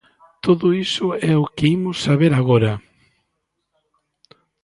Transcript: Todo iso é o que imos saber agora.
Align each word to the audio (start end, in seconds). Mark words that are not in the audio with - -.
Todo 0.45 0.65
iso 0.85 1.07
é 1.31 1.33
o 1.43 1.45
que 1.55 1.65
imos 1.77 1.97
saber 2.07 2.31
agora. 2.35 2.71